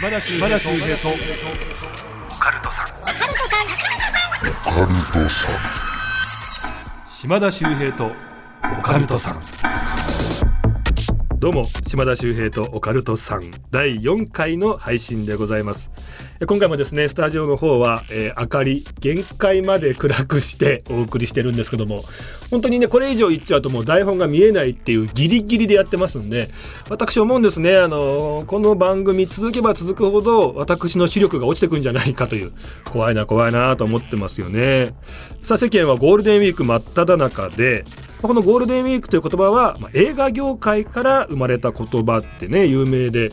[0.00, 1.12] 島田秀平とオ
[2.38, 2.86] カルトさん。
[7.10, 8.10] 島田秀平と
[8.78, 9.42] オカルトさん。
[11.38, 13.42] どうも島田秀平とオカルトさん。
[13.70, 15.90] 第4回の配信でございます
[16.46, 22.02] 今回もですねスタジオの方は、えー、明かり限界まで暗くしてお送りしてるんですけども
[22.50, 26.48] 本当にねこれ以上言っちゃうともう台本が見えないっていうギリギリでやってますんで
[26.88, 32.52] 私思うんですねあのこの番組続けば続くほど私の視力が落ちてくんじゃないかという
[32.86, 34.94] 怖いな怖いなと思ってますよね。
[35.42, 37.84] さあ世間はゴールデンウィーク真っ只中で
[38.22, 43.30] このゴールデンウィークという言葉は、まあ、映画業界から生まれた言葉ってね有名で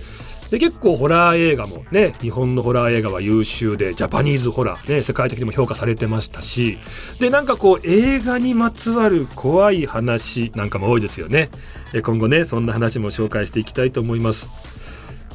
[0.50, 6.78] で結構ホラー映画もね日本のホラー映画は優秀でジャパニーズホラーね世界的にも評価されてましたし
[7.20, 11.50] でなんかこう映画にまつわる怖い話なんかも多いですよね。
[12.04, 14.50] 今後ねそんな話も紹介していきたいと思います。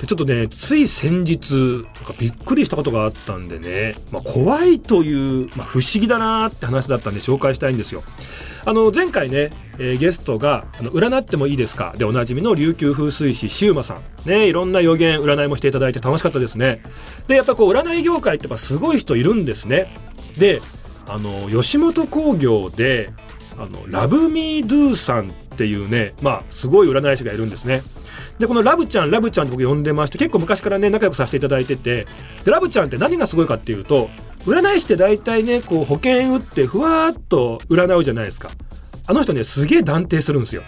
[0.01, 8.03] でちょっとねつい先日なんかびっくりしたことがあったんでね、まあ、怖いという、まあ、不思議だなって話だったんで紹介したいんですよ。
[8.65, 14.03] あの前回ね、えー、ゲストがあの「占ってもいいですか?」でおなじみの琉球風水師シウマさん。
[14.29, 16.83] ねいろんな予言占いもしていただいて楽しかったですね。
[17.27, 19.93] でやっぱこう占い業界ってやっぱすごい人いるんですね。
[20.39, 20.61] で
[21.09, 23.11] あの吉本興業で
[23.59, 27.83] あのラブミードゥさんっていうねまあすごい占い師がいるんですね。
[28.39, 32.07] でこのラブちゃんラブちゃんって僕呼んでまして結構昔からね仲良くさせていただいてて。
[32.45, 34.09] でラブちゃんって何がすごいかっていうと
[34.47, 38.51] 占い師って大体ねこう保険打ってふわーっと占うじゃないですか。
[39.07, 40.63] あの人ねすげえ断定するんですよ。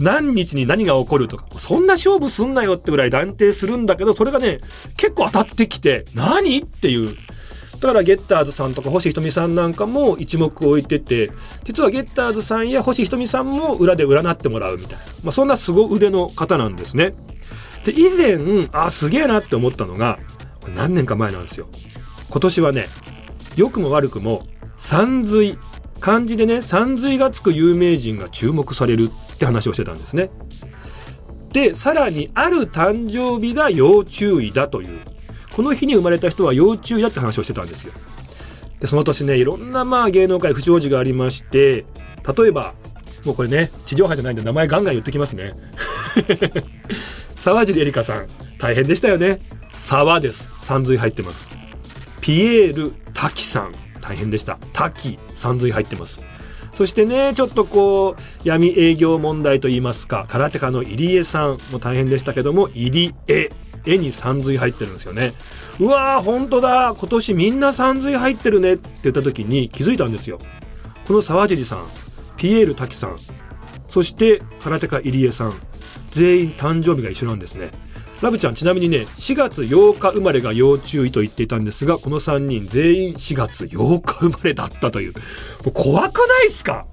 [0.00, 1.46] 何日に何が起こるとか。
[1.58, 4.60] そんな勝負すんなよってぐらい断定するんだけどそれがね
[4.96, 6.58] 結構当たってきて何？
[6.58, 7.14] っていう。
[7.80, 11.32] だからゲッターズさんとか星ひとみさんなんかも一目置いてて
[11.64, 17.14] 実はゲッターズさんや星ひとみさんも裏で占ってもらうみたいな、まあ、そんな凄腕の方なんですね。
[17.84, 20.20] で以前あすげえなって思ったのが
[20.60, 21.68] これ何年か前なんですよ。
[22.30, 22.86] 今年はね
[23.56, 24.46] 良くも悪くも
[24.76, 25.58] 山水
[26.00, 30.30] 漢字でね山水がつく有名人が注目されるって話をしてたんですね。
[31.52, 35.00] でさらにある誕生日が要注意だという。
[35.54, 37.92] この日に生まれた人は要注意だって話をしてたんですよ。
[38.80, 41.84] でその年ねいろんなまあ芸能界不祥事がありまして
[42.36, 42.74] 例えば
[43.24, 45.54] もうこれね地上波じゃないんで名前ガンガン言ってきますね。
[47.36, 48.26] 沢尻エリカさん
[48.58, 49.40] 大変でしたよね。
[49.72, 50.50] 沢です。
[50.62, 51.61] 山水入ってます。
[52.22, 53.74] ピエール滝さん。
[54.00, 54.58] 大変でした。
[54.72, 56.24] 滝山水入ってます。
[56.72, 63.50] そしてねちょっとこう闇営業問題といいますか空手家の入江さんも大変でしたけども入江。
[63.84, 65.32] 絵に山水入ってるんですよね。
[65.80, 66.94] うわー本当だ。
[66.96, 68.74] 今年みんな山水入ってるね。
[68.74, 70.38] って言った時に気づいたんですよ。
[71.08, 71.86] この沢尻さん
[72.36, 73.16] ピエール滝さん。
[73.88, 75.54] そして空手家入江さん。
[76.12, 77.72] 全員誕生日が一緒なんですね。
[78.22, 85.12] ラブちゃんちなみにね4月8日生まれが要注意と言っていたんですがこの3人全員4月8日生まれだったという。
[85.12, 85.20] も
[85.66, 86.86] う怖くないっすか？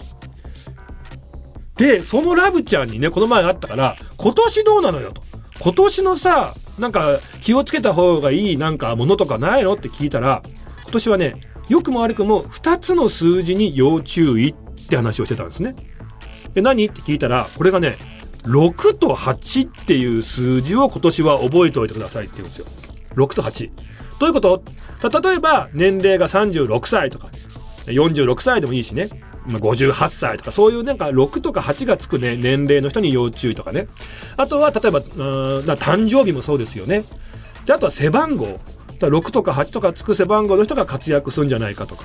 [1.78, 5.22] でそのラブちゃんにねこの前あったから今年どうなのよと。
[5.62, 10.42] 今年のさなんか気をつけた方がいいなんかものとかないのって聞いたら
[10.84, 14.56] 今年はね良くも悪くも2つの数字に要注意っ
[14.90, 15.76] て話をしてたんですね。
[16.56, 16.88] え何？
[16.88, 17.98] って聞いたらこれがね
[18.44, 22.66] 6と8っていう数字を今年は覚えておいてくださいって言うんですよ。
[23.16, 23.72] 6と8。
[24.20, 24.64] どういうこと
[25.24, 27.30] 例えば年齢が36歳とか
[27.86, 29.10] 46歳でもいいしね。
[29.48, 33.88] 58歳とかそういうなんか6とか8がつくね年齢の人に要注意とかね。
[34.38, 35.04] あとは例えばうん
[35.72, 37.04] 誕生日もそうですよね。
[37.66, 38.60] であとは背番号。
[39.00, 42.04] 6とか8とかつく背番号の人が活躍するんじゃないかとか。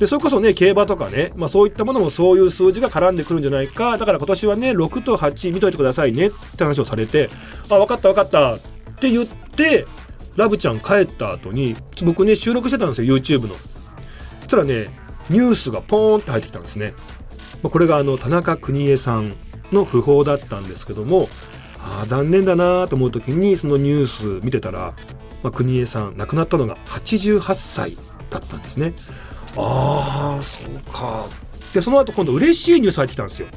[0.00, 3.98] でそれこそね競馬とかね、まあ、そういったものもそういう数字が絡んでくるんじゃないか。
[3.98, 7.28] だから今年はね6と8見といてくださいねって話をされて
[7.68, 8.58] あ分かった分かったっ
[8.98, 9.86] て言って
[10.36, 13.54] ラブちゃん帰った後に僕ね収録してたんですよ YouTube の。
[13.54, 14.88] そしたらね
[15.28, 16.94] ニュースがポーンって入ってきたんですね。
[17.62, 19.36] これがあの田中邦衛さん
[19.70, 21.28] の訃報だったんですけども
[21.78, 24.06] あ残念だなと思う時にそのニュー
[24.40, 24.94] ス見てたら、
[25.42, 27.98] まあ、邦衛さん亡くなったのが88歳
[28.30, 28.94] だったんですね。
[29.56, 31.26] ああそうか。
[31.74, 33.48] でその後今度嬉しいニュース入ってきたんですよ。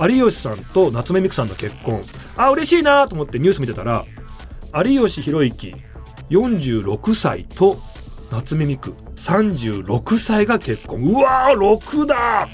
[0.00, 2.02] 有吉さんと夏目美久さんの結婚。
[2.36, 4.04] あ嬉しいなと思ってニュース見てたら
[4.84, 5.76] 有吉弘行
[6.30, 7.78] 46歳と
[8.30, 11.00] 夏目美久36歳が結婚。
[11.02, 12.48] うわー6だ！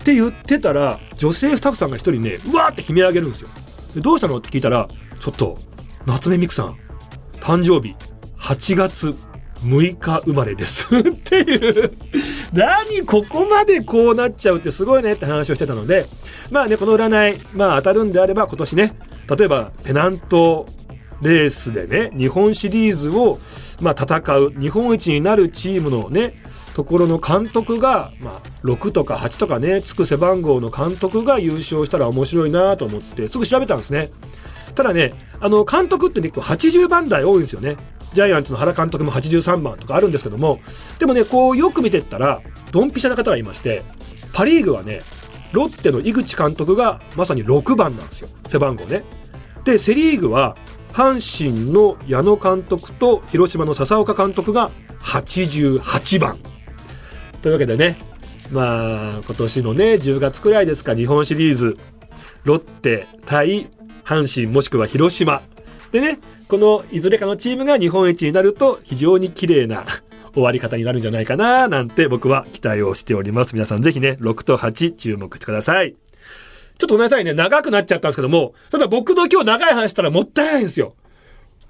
[0.00, 3.48] って言ってたら女性スタッフさんが一人ねうわーって悲鳴上げるんですよ。
[3.94, 4.38] でどうしたの？
[4.38, 4.88] って聞いたら
[5.20, 5.56] ちょっと
[6.04, 6.78] 夏目美久さん
[7.40, 7.94] 誕生日
[8.38, 9.14] 8月
[9.64, 10.88] 6日生まれです。
[10.96, 11.92] っていう。
[12.52, 16.06] 何ここまでこうなっちゃうってすごいねって話をしてたので
[16.50, 18.98] まあねこの占いまあ当たるんであれば今年ね
[19.36, 20.66] 例えばテナント
[21.22, 23.38] レースでね日本シリーズを、
[23.80, 26.34] ま、戦う日本一になるチームのね
[26.74, 34.10] ところの監督が、まあ、6とか8とかねつく背番号の監督が優勝したら面白いなと思ってすぐ調べたんですね。
[34.74, 37.76] ただねあの監督って結構80番台多いんですよね。
[38.16, 40.60] ジャイアンツの原監督も83番とかあるんですけども
[40.98, 42.40] でもねこうよく見てったら
[42.72, 43.82] ドンピシャな方がいまして
[44.32, 45.00] パ・リーグはね
[45.52, 48.28] ロッテの井口監督がまさに6番なんですよ。
[48.48, 49.04] 背番号ね。
[49.64, 50.56] でセ・リーグは
[50.92, 54.70] 阪神の矢野監督と広島の笹岡監督が
[55.00, 56.38] 88番。
[57.42, 57.98] というわけでね
[58.50, 61.76] まあ今年のね10月くらいですか日本シリーズ。
[62.44, 63.68] ロッテ対
[64.04, 65.42] 阪神もしくは広島。
[65.92, 69.84] でねこのいずれかのチームが日本一になると非常に綺麗な
[70.32, 80.94] 終わり方になるんじゃないかななんて僕は期待をしております皆さんぜひね6と8注目してくださいちょっとごめんなさいね長くなっちゃったんですけどもただ僕の今日長い話したらもったいないんですよ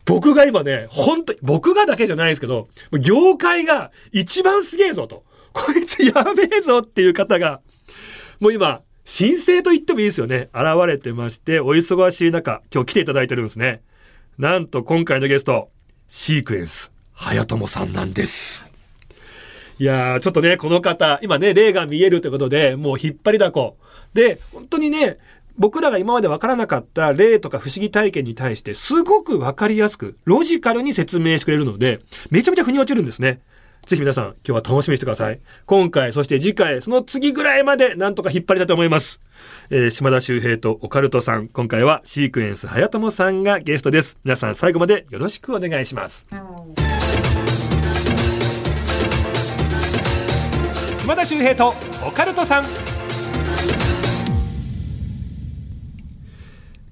[0.06, 5.24] 僕が今ね、本当に、僕がだけじゃないですけど、業界が一番すげえぞと。
[5.52, 7.60] こいつやべえぞっていう方が、
[8.38, 10.48] もう今、申請と言ってもいいですよね。
[10.54, 13.82] 現れてまして、お忙しい中、今日来ていただいてるんですね。
[14.38, 15.70] なんと今回のゲスト、
[16.08, 18.68] シークエンス、早友さんなんです。
[19.78, 23.78] いやー、ちょっとね、この方、今ね、霊が見えるということで、もう引っ張りだこ。
[24.12, 25.16] で、本当にね、
[25.56, 32.00] 僕らが今まで分からなかった例とか不思議体験に対してすごく分かりやすくロジカルに説明してくれるので
[32.30, 33.40] めちゃめちゃ腑に落ちるんですね。
[33.86, 35.40] ぜひ皆さん今日は楽しみにしてください。
[35.64, 39.20] 今回そして次回その次ぐらいまでなんとか引っ張りたいと思います。
[39.70, 44.18] えー、島田秀平とオカルトさん今回はシークエンス早友さんがゲストです。
[44.24, 46.26] 皆さん最後までよろしくお願いします。
[51.00, 51.72] 島田秀平と
[52.04, 52.64] オカルトさん。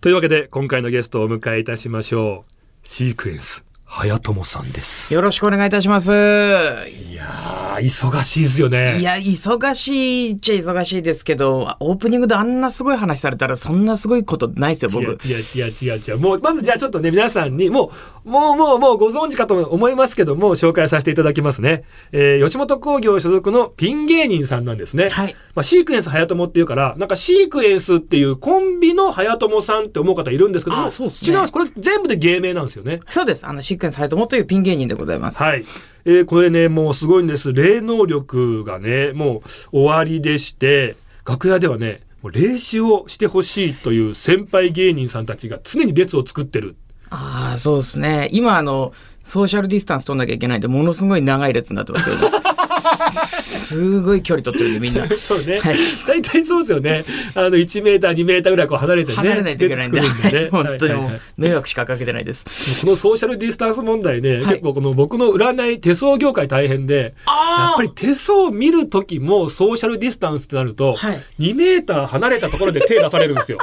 [0.00, 3.64] というわけで今回のゲストをお迎えいたしましょうシークエンス
[3.96, 8.98] 早友さんですよろしくお願いいたしますいや忙しいですよね。
[8.98, 15.04] いや、忙しいっちゃ忙しいですけど、オープニングであんなすごい話されたら、そんなすごいことないですよ、僕。
[15.04, 16.18] 違う違う違う違う。
[16.18, 17.90] もう、まずじゃあちょっとね、皆さんに、もう、
[18.24, 21.84] もう、もう、もうご存知かと思いますけども、紹介させていただきますね。
[22.10, 25.10] えー、吉本興業所属のピン芸人さんなんですね。
[25.10, 25.36] はい。
[25.54, 31.52] まあ、シークエンス早友っていうから、なんかシークエンスっていうコンビの早友さんって思う方いるんですけども、そうですね、違うんです。
[31.52, 33.00] これ全部で芸名なんですよね。
[33.10, 33.46] そうです。
[33.46, 35.42] あの、シークエンス早友というピン芸人でございます。
[35.42, 35.64] はい。
[36.06, 37.52] えー、これね、もうすごいんです。
[37.52, 39.42] 霊能力がね、も
[39.72, 46.76] う終わりでして、楽屋ではね、もう霊視をしてほしいという先輩芸人さんたちが常に列を作ってる。
[47.10, 48.28] ああ、そうですね。
[48.32, 48.92] 今、あの、
[49.24, 52.16] ソーシャルディスタンス取んなきゃいけないんで、ものすごい長い列になってますけど、
[53.24, 55.08] すごい距離取ってるんで、みんな。
[55.16, 55.58] そうね。
[55.58, 57.04] はい、大体そうですよね。
[57.34, 59.16] あの、1メーター、2メーターぐらいこう離れてね。
[59.16, 60.00] 離れないといけないんで。
[60.00, 62.84] でね、本当にもう、迷惑しかかけてないです。
[62.84, 73.58] このソーシャルディスタンス問題ね、はい、結構この僕の占い、手相業界大変で、やっぱり手相見る時もソーシャルディスタンスってなると、はい、2メーター離れたところで手出されるんですよ。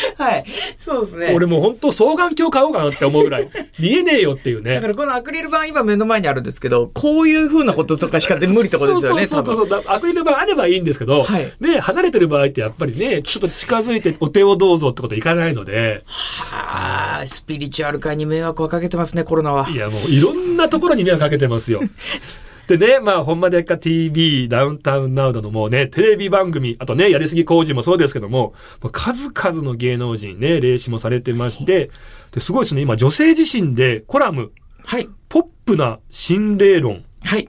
[0.16, 0.44] はい。
[0.78, 1.32] そうですね。
[1.34, 3.50] 俺もう本当双眼鏡買おうかなって思うぐらい。
[3.78, 4.74] 見えねえよっていうね。
[4.74, 16.02] だからこのアクリル板今目の前にあるんですけど、こういうふうなこととかしか無理ってことですよね、そうそうそうアクリル板あればいいんですけど、はい、ね、離れてる場合ってやっぱりね、ちょっと近づいてお手をどうぞってこといかないので。
[16.06, 19.68] はあ、スピリチュアル界に迷惑をかけてますね、コロナは。
[19.68, 21.80] いや、もういろんなところに迷惑かけてますよ。
[22.68, 28.54] でね、まあ、ほんまでっか TV、ダウンタウンナウなどもうね、テレビ番組、あとね、やりすぎ工事もそうですけども、
[28.92, 31.90] 数々の芸能人ね、霊視もされてまして、
[32.32, 34.52] ですごいですね、今、女性自身でコラム、
[34.86, 35.08] はい。
[35.28, 37.04] ポップな心霊論。
[37.24, 37.48] はい。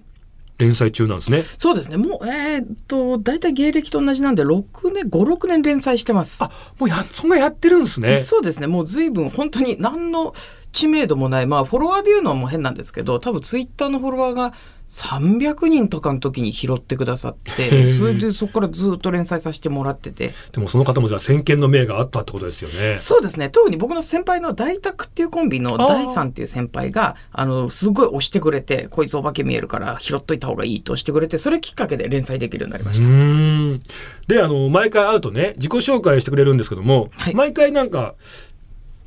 [0.57, 1.43] 連載中なんですね。
[1.57, 1.97] そうですね。
[1.97, 6.43] もう、えー、っと、大体芸歴と同じなんで、6年、5、6年連載してます。
[6.43, 8.15] あ、もうや、そんなやってるんですね。
[8.15, 8.65] そうですね。
[8.65, 10.33] もう随分、本当に何の
[10.71, 14.53] 知名度もない、まあ、フォロワーで言うのも変なんですけど、多分ツイッターのフォロワーが
[14.89, 20.31] 300人とかの時に拾ってくださってそれでそこからずっと連載させてもらってて。
[20.51, 22.97] でもその方もじゃあ先見の明があったってことですよね。
[22.97, 23.49] そうですね。
[23.49, 34.33] 特に僕の先輩の大宅っていうコンビの大さんっていう先輩があのすごい押してくれてこいつお化け見えるから拾っといた方がいいとしてくれてそれきっかけで連載できるようになりました。
[34.33, 38.15] であの毎回会うとね自己紹介してくれるんですけども、はい、毎回なんか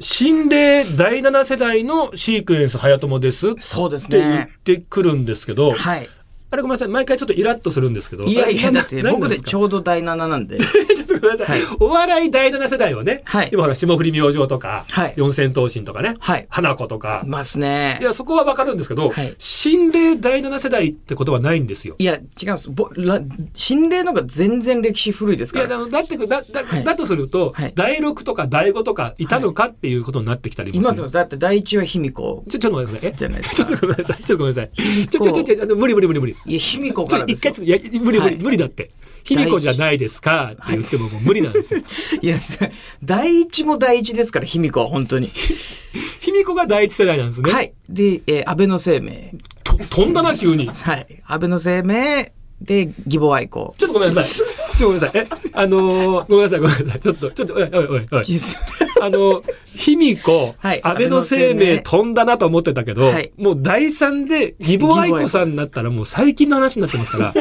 [0.00, 4.16] 心霊第7世代のシークエンス早友ですそうですね。
[4.18, 6.08] って言ってくるんですけど、はい、
[6.52, 10.58] あれごめんなさい毎回ちょっとイラッとするんですけどいやいや、だって僕でちょょうど第7なんで。
[10.60, 18.04] ちょっとごめんなさい、はいお笑い第7世代はね、はい今ほら霜降り明星とか、はい四千頭身とかね、はい花子とかい、ますねい。
[18.04, 21.94] やそこはわかるんですけど、はい心霊第7世代ってことはないんですよ。
[21.98, 22.70] いや、違うんです。
[22.70, 23.20] ぼら
[23.54, 25.80] 心霊の方が全然歴史古いですいやから。
[25.84, 30.84] だだってだだ,、はいだとすると、はい第6とか第5とかいたのかっていうことになってきたりもする。
[30.84, 31.08] いますよ。
[31.08, 33.10] だって第一は卑弥呼ちょちょっとごめんなさい。
[33.10, 33.12] え？
[33.16, 33.76] じゃないですちょっか。
[33.76, 34.16] とごめんなさい。
[34.16, 34.70] ちょっとごめんなさい。
[35.08, 36.36] ちょちょちょちょ無理無理無理無理。
[36.46, 38.90] いや、卑弥呼からですよ一回ちょっといや無理無理、はい無理だって。
[39.24, 41.80] 卑弥呼じゃないですかって言ってももう無理なんですよ。
[42.22, 42.38] いや、
[43.02, 45.28] 第一も第一ですから、卑弥呼は本当に。
[46.20, 47.52] 卑弥呼が第一世代なんですね。
[47.52, 47.72] はい。
[47.88, 49.34] で、えー安倍の生命。
[49.62, 50.68] と飛んだな急に。
[50.68, 51.22] はい。
[51.26, 53.74] 安倍の生命で、義母愛好。
[53.78, 54.30] ちょっとごめんなさい。
[54.30, 54.48] ちょっ
[54.78, 55.22] とごめんなさい。
[55.22, 57.00] え、あのーごめんなさい、ごめんなさい。
[57.00, 58.24] ちょっと、ちょっと、おいおいおいおい。
[59.02, 67.34] あの、卑弥呼、はい安倍の生命飛んだなと思ってたけど、はいもう第三で義母愛子さんになったらもう最近の話になってますから、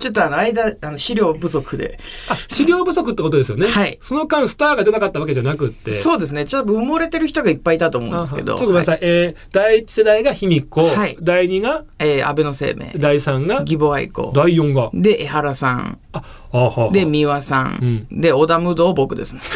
[0.00, 1.98] ちょっとあの間、あの資料不足で。
[2.30, 3.68] あ、資料不足ってことですよね。
[3.68, 5.92] はいその間スターが出なかったわけじゃなくって。
[5.92, 6.46] そうですね。
[6.46, 8.54] ちょっと埋もれてる人がいっぱいいたと思うんですけど。
[8.54, 8.98] ちょっとごめんなさい。
[9.02, 12.92] えー第一世代が卑弥呼、はい第二が、えー安倍の生命。
[12.96, 14.32] 第三が、義母愛好。
[14.34, 14.90] 第四が？
[14.94, 15.98] で、江原さん。
[16.12, 18.06] あ、あははで、三輪さん。
[18.10, 19.40] で、織田無道僕ですね。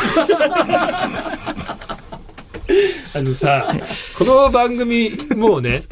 [3.17, 3.73] あのさ、
[4.19, 5.83] この番組、もうね、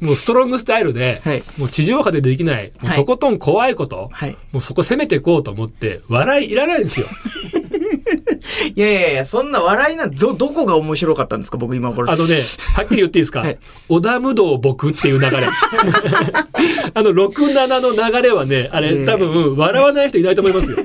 [0.00, 4.36] もうストロングスタイルで、はいもう地上波でできない、もうはいとことん怖いこと、はい。
[4.52, 7.06] もうそこ攻めていこうと思って、笑いいらないんですよ。
[8.74, 12.10] いやいやいや、そんな笑いなんど、どこが面白かったんですか僕今これ。
[12.10, 12.34] あのね、
[12.74, 13.58] はっきり言っていいですか、はい
[13.88, 15.46] 織田無道僕っていう流れ。
[16.94, 20.78] あの、6、7の流れはね、あれ、ええ多分、笑わない人いないと思いますよ。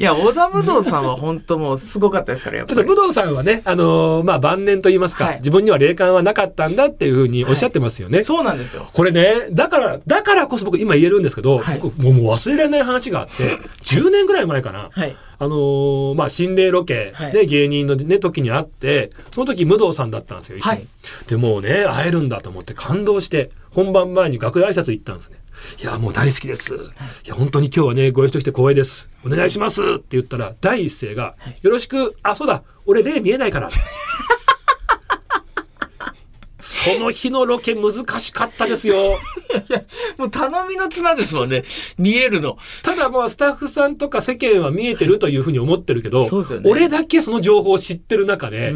[0.00, 2.76] いや、織田無道さんは本当もうすごかったですから、やっぱり。
[2.76, 8.22] ちょっと武藤さんはね、あのーまあ、晩年と言いますか、はい自分には霊感はなかったんだっていうふうにおっしゃってますよね。
[8.22, 8.88] そうなんですよ。
[8.94, 13.44] これね、だから、だからこそ僕今言えるんですけど、はい僕もう忘れられない話があって、
[13.82, 14.88] 10年ぐらい前かな。
[14.90, 15.14] はい。
[15.38, 20.76] あのーまあ、心霊ロケはいで芸人のね、時に会って、その時、武藤さんだったんですよ、一緒に。
[20.78, 20.86] はい
[21.28, 25.39] で、もうね、会えるんだと思って感動して、本番前に楽屋挨拶行ったんですね。
[25.82, 26.74] いや、もう大好きです。
[26.74, 26.78] い
[27.28, 29.08] や、本当に今日はね、ご一緒して光栄です。
[29.24, 33.70] お願いしますって言ったら、第一声が、よろしく、あ、そうだ、俺霊見えないから。
[36.60, 38.94] その日のロケ難しかったですよ。
[40.16, 41.64] もう頼みの綱ですもんね。
[41.98, 42.56] 見えるの。
[42.82, 48.72] ただまあスタッフさんとか世間は見えてるというふうに思ってるけど、ね俺だけその情報を知ってる中で、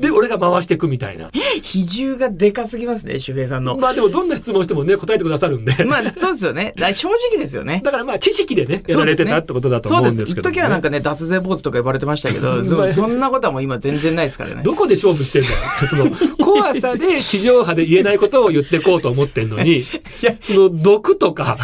[0.00, 1.30] で、俺が回していくみたいな。
[1.62, 3.76] 比重がでかすぎますね、周平さんの。
[3.76, 5.72] まあでもどんな質問してもね、答えてくださるんで。
[5.84, 6.74] まあ、そうですよね。
[6.76, 7.80] だ正直ですよね。
[7.84, 10.40] だからまあ知識でね、やられてたってことだと思うんですけど、そうです。
[10.40, 14.62] 一時はなんかね、脱税坊主とか呼ばれてましたけど、 まあそそんなことはもう今全然ないですからね。
[14.62, 15.54] どこで勝負してんだよ。
[15.88, 19.82] その、怖さで地上波で言えないことを言っていこうと思ってんのに、
[20.40, 21.56] その毒とか、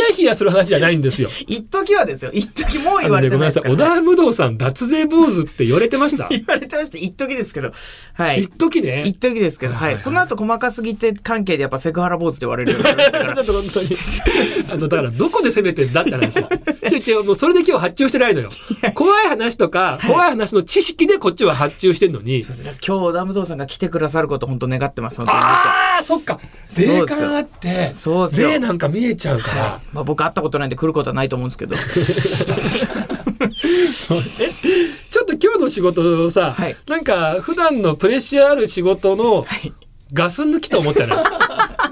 [0.00, 1.28] ヒヤヒヤする話じゃないんですよ。
[1.46, 2.30] 一時はですよ。
[2.32, 3.70] 一時もう、言われてごめんなさい。
[3.70, 6.28] 小田無道さん脱税坊主って言われてました。
[6.28, 6.98] 言われてました。
[6.98, 7.72] 一時ですけど。
[8.14, 8.50] はい一。
[8.50, 9.04] 時ね。
[9.06, 9.98] 一時ですけど、はい。
[9.98, 13.46] その後細かすぎて関係でやっぱセクハラ坊主って言われるようになりましたからちょっ。
[13.46, 14.70] と本当に。
[14.72, 16.38] あの、だから、どこで攻めてんだって話。
[16.38, 18.50] 違う違う、もうそれで今日発注してないのよ。
[18.94, 22.42] 怖い話とか、怖い話の知識でこっちは発注してんのに。
[22.42, 25.18] そうですね今日ダムドーさんが来てくださること本当願ってます。
[25.18, 26.38] 本当にああ、そっか。
[26.66, 29.80] そう霊ですよ感あって、そうですよ霊なんか見えちゃうから。
[29.92, 31.74] まあ僕会ったことないんで来ることはないと思うんですけど。
[33.40, 33.48] え、
[35.10, 36.76] ちょっと今日の仕事さ、はい。
[36.86, 39.72] なんか普段のプレッシャーある仕事のはい。
[40.12, 41.24] ガス抜きと思ったら、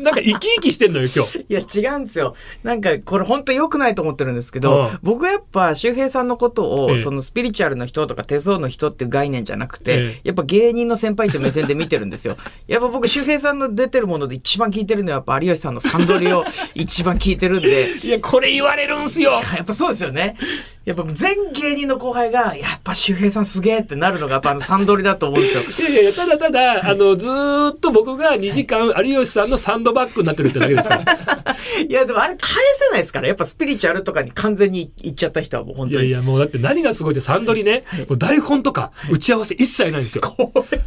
[0.01, 1.39] なんか生き生きしてんのよ、今日。
[1.49, 2.35] いや違うんですよ。
[2.63, 12.37] なんかこれ本当良くないと思ってるんですけど、うん僕やっぱ周平さんのことを、ええそのスピリチュアルの人とか手相の人っていう概念じゃなくて、ええやっぱ芸人の先輩って目線で見てるんですよ。
[12.67, 17.93] やっぱ僕周平さんの出てるもので一番聞いてるのはやっぱ有吉さんのサンドリを一番聞いてるんで。
[18.03, 19.33] いや、これ言われるんすよ。
[19.33, 20.37] やっぱそうですよね。
[20.85, 25.91] やっぱ全芸人の後輩が、やっぱ周平さんすげえってなるのがやっぱあのサンドリだと思うんですよ。
[25.91, 31.05] いやいや、ただただ、あの、ずーっと僕が2時間、有吉さんのサンドバッグになってるってだけですから。
[31.89, 33.29] いやでもあれ返せないですから。
[33.29, 36.09] やっぱスピリチュアルとかに完全にいっちゃった人はもう本当に。
[36.09, 40.23] いやいや、もうだって何がすごいって、サンドリね、もう台本とか打ち合わせ一切ないんですよ。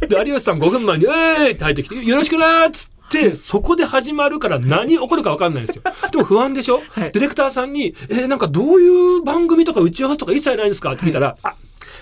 [0.08, 5.82] で、有吉さん5分前に、えーいって入ってきて、よろしくなーっつって、そこで始まるから何起こるか分かんないんですよ。
[6.10, 11.54] でも不安でしょ、はいディレクターさんに、えーなんかどういう番組とか打ち合わせとか一切ないんですかって聞いたら、あ、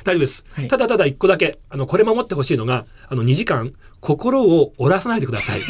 [0.05, 0.45] 大丈夫です。
[0.53, 5.61] はいただただ一個だけ、あの、これ守ってほしいのが、あの、2時間、心を折らさないでください。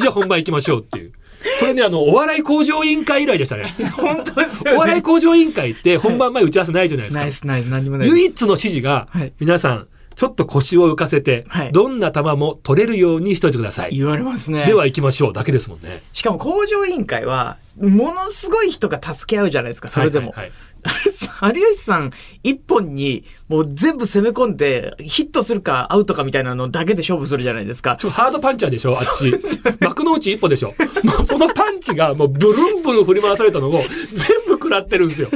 [0.00, 1.12] じゃあ本番行きましょうっていう。
[1.60, 3.74] これね、あの、お笑い向上委員会以来でしたね。
[3.96, 7.22] 本当ですお笑い向上委員会って本番前打ち合わせないじゃないですか。
[7.22, 8.18] ナイスナイス何にもないです。
[8.18, 9.88] 唯一の指示が、はい皆さん、
[10.20, 13.96] ちょっと腰を浮かせて、はいどんな球も取れるようにしといてください。
[13.96, 14.66] 言われますね。
[14.66, 16.02] では行きましょうだけですもんね。
[16.12, 20.32] しかも工場委員会は、ものすごい人が助け合うじゃないですか、それでも。
[20.32, 20.52] はいはいはい
[21.54, 22.10] 有吉さん
[22.42, 27.96] 一本にもう全部攻め込んでヒットするかアウトかみたいなのだけで勝負するじゃないですか。
[27.98, 29.30] ちょっとハードパンチャーでしょあっち。
[29.80, 33.82] 幕の内一歩でしょもうそのパンチがもうブルンブルン振り回されたのを全
[34.46, 35.28] 部食らってるんですよ。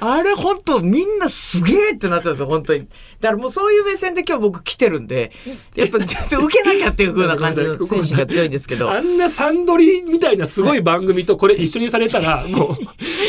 [0.00, 2.86] あれ本当みんなすげえってなっちゃうんですよ、本当に。
[3.20, 5.32] だからもうそういう目線で今日僕来てるんで、
[5.74, 8.90] やっぱちょっと受けなきゃっていう風な感じの精神が強いんですけど。
[8.92, 12.76] あんなサンドリみたいなすごい番組とこれ一緒にされたら、 も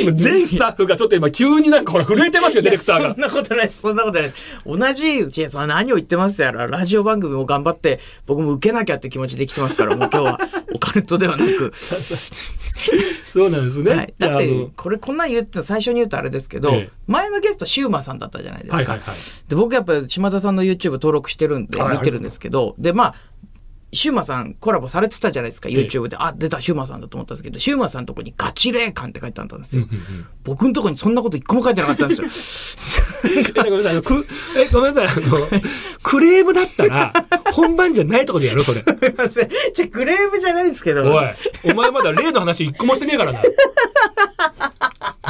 [0.08, 3.22] う、全スタッフがちょっと今急になんかほら震えてますよ、ディレクターがそん。
[3.22, 3.82] なことないです。
[3.82, 4.58] そんなことないです。
[4.66, 10.40] 同じ、何を言ってますやら、ラジオ番組も頑張って、僕も受けなきゃって気持ちで来てますから、もう今日は
[10.74, 11.72] オカルトではなく。
[13.32, 13.92] そうなんですね。
[13.92, 16.90] はい、だってこれこんなん言って最初に言うとあれですけど、ええ。
[17.08, 18.76] 前のゲストシューマさんだったじゃないですか。
[18.76, 19.16] はいはいはい。
[19.48, 23.16] で僕やっぱ島田さんの YouTube 登録してるんではい見てるんですけど、でまあ
[23.92, 32.28] シューマさんコラボされてたじゃないですかえ YouTube で、あ出たシューマさんだと思ったんですけどシューマさんのとこにガチ霊感って書いてあったんですよ、うんうん僕のとこにそんなこと一個も書いてなかったんですよ。
[33.24, 34.26] え ごめんなさいあのく
[34.58, 35.38] えごめんなさいあの
[36.02, 37.14] クレームだったら
[37.52, 38.82] 本番じゃないところでやろうそれ。
[38.82, 39.50] すいません。
[39.76, 41.04] じゃあクレームじゃないんですけど。
[41.04, 41.26] おい
[41.72, 43.40] お前まだ例の話一個もしてねえからな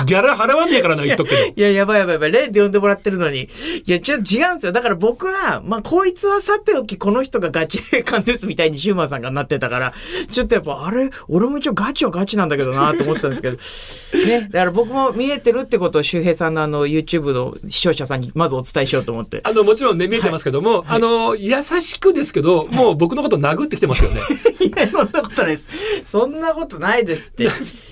[0.10, 2.32] ギャラ払わねえからな言っとくけどいや、やばいやばいやばい。
[2.32, 3.44] 例で呼んでもらってるのに。
[3.44, 3.48] い
[3.86, 4.72] や、ちょっと違うんですよ。
[4.72, 9.94] だから僕は、まあ、こいつはさておき、この人がガチ霊感ですみたいにシューマーさんがなってたから、
[10.32, 13.58] ちょっとやっぱ、あれ、俺も一応ガチはガチなんだけどなと思ってたんですけど。
[14.26, 14.50] ね。
[14.52, 19.42] だから僕も見えてるってことを周平さんのあの、YouTube の視聴者さんにまずお伝えしようと思って。
[19.44, 24.22] あのもちろんね見えてますけども、あの優しくですけど、もう僕のこと殴ってきてますよね
[24.62, 25.68] いや、そんなことないです。
[26.06, 27.50] そんなことないですって。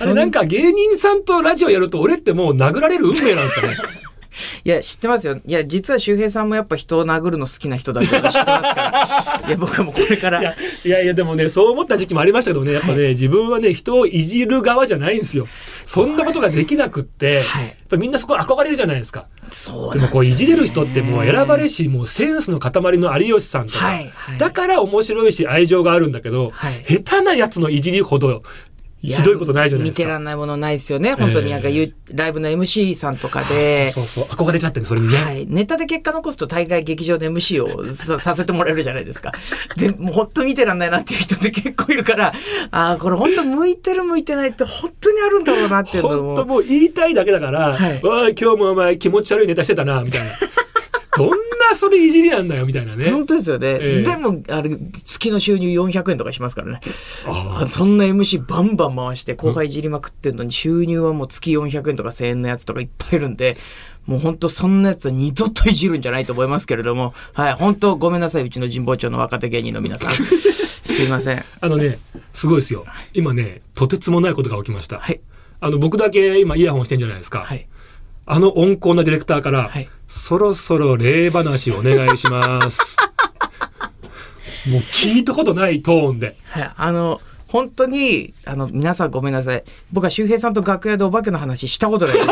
[0.00, 3.74] あれなんか芸人さんとラジオやると俺ってもう殴られる運命なんですかね？
[4.64, 5.40] いや、知ってますよ。
[5.44, 9.42] いや、実は周平さんもやっぱ人を殴るの好きな人だって知ってますから。
[9.48, 10.40] いや、僕はもうこれから。
[10.40, 15.48] いやいやいやでもねそう思った時期もありましたけどねやっぱね、自分はね人をいじる側じゃないんですよ。
[15.86, 17.64] そんなことができなくって、はい。
[17.64, 19.26] やっぱみんなそこ憧れるじゃないですか。
[19.50, 24.12] そうでもこういじれる人ってもう選ばれしもうセンスの塊の有吉さんとか、はい。
[24.14, 24.38] はい。
[24.38, 26.84] だから面白いし愛情があるんだけど、はい。
[26.86, 28.44] 下手なやつのいじりほど
[29.00, 30.02] ひどいことないじゃないですか。
[30.02, 31.14] 見てらんないものないですよね。
[31.14, 31.50] 本当に。
[31.50, 33.90] なんか、ゆライブの MC さんとかで。
[33.92, 39.32] そうそう憧れちゃってねそれにね、はい、ネタで結果残すと大概劇場で MC をささせてもらえるじゃないですか。
[39.76, 42.32] で、もう本当見てらんないなっていう人って結構いるから、
[42.72, 46.54] ああ、これ本当向いてる向いてないって本当にあるんだろうなっていうの本当も。
[46.54, 48.00] もう言いたいだけだから、はい。
[48.02, 50.26] おい今日もお前気持ち悪いネタしてたなみたいな。
[51.16, 53.68] ど んなそれいじりなんだよみたいなね本当ですよね。
[53.68, 54.70] ええでも、あれ、
[55.04, 56.80] 月の収入400円とかしますからね。
[57.26, 63.56] ああそんな MC バンバン回して後輩いじりまくってんのに収入はもう月400円とか1000円のやつとかいっぱいいるんで、
[64.06, 70.12] もう本当そんなやつは二度といじるんじゃないと思いますけれども、はい、本当ごめんなさい、うちの神保町の若手芸人の皆さん。
[70.88, 71.44] すいません。
[71.60, 71.98] あのね
[72.32, 75.20] すごいですよ今ねとてつもないことが起きました、はい。
[75.60, 77.66] あの僕だけ今イヤホンしてんじゃないですか、はい。
[78.30, 79.88] あの温厚なディレクターから、はい。
[80.06, 82.98] そろそろ例話お願いします。
[84.70, 86.36] もう聞いたことないトーンで。
[86.44, 86.70] はい。
[86.76, 89.64] あの、本当に、あの、皆さんごめんなさい。
[89.92, 92.28] 僕は周平さんと楽屋でお化けの話したことないです。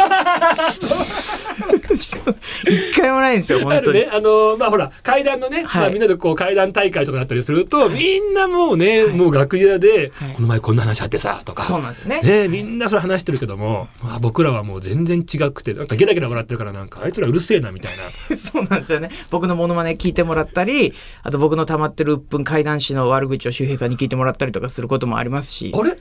[2.67, 4.01] 一回もないんですよ、あ本当に。
[4.01, 17.99] るね、あのまあほら階段のね、はいまあ、みんなでこう階段大会とかだったりすると、みんなもうね、もう楽屋で、はいこの前こんな話あってさとかそうなんですよねねみんなそれ話してるけども、まあ、僕らはもう全然違くてなんかゲラゲラ笑ってるからなんかあいつらうるせえなみたいな
[18.37, 19.11] そうなんですよね。
[19.31, 25.73] 僕のモノマネ聞いてもらったり、あと僕の溜まってる鬱憤怪談師の悪口を周平さんに聞いてもらったりとかすることもありますし。
[25.75, 25.99] あれ？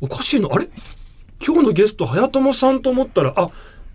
[0.00, 0.68] おかしいのあれ？
[1.44, 3.50] 今日のゲスト早友さんと思ったらあ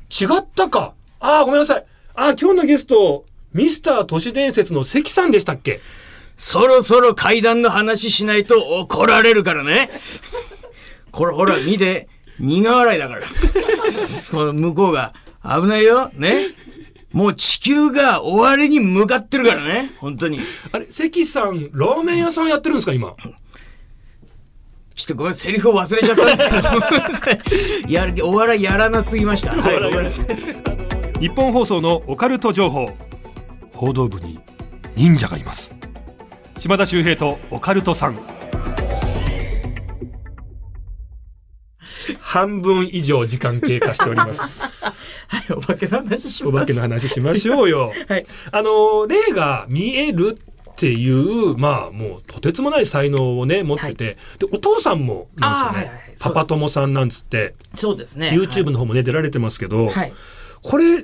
[0.09, 5.79] 違ったかあーごめんなさいあ今日のゲストミスター都市伝説の関さんでしたっけ？
[6.37, 9.89] そろそろ怪談の話しないと怒られるからね。
[11.11, 12.07] これほら見て、
[12.39, 13.21] 苦笑いだから。
[13.21, 16.09] この向こうが危ないよ。
[16.13, 16.47] ね？
[17.11, 19.91] もう地球が終わりに向かってるからね。
[19.99, 20.39] 本当に。
[20.71, 23.15] あれ関さんラーメン屋さんやってるんですか今？
[25.01, 27.21] ちょっとごめん、セリフを忘れちゃったんです
[27.87, 27.91] け。
[27.91, 29.51] やる、お笑いやらなすぎました。
[29.51, 31.19] はい。
[31.19, 32.89] 日本放送のオカルト情報
[33.73, 34.39] 報道部に
[34.95, 35.71] 忍者がいます
[36.57, 38.19] 島田秀平とオカルトさん
[42.19, 44.85] 半分以上時間経過しております
[45.29, 46.43] はい、お化けの話し。
[46.43, 48.25] お化けの話しましょうよ はい。
[48.51, 50.37] あの霊が見える
[50.81, 58.31] っていうまあもうとてつもない才能をね持ってて、でお父さんもなんですよね、パパ友さんなんつってそうですね。
[58.33, 60.13] YouTube の方もね出られてますけど、はい。
[60.63, 61.03] これ